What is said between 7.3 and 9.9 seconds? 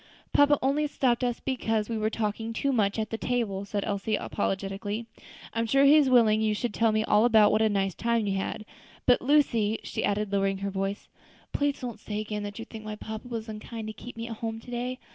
what a nice time you all had. But, Lucy,"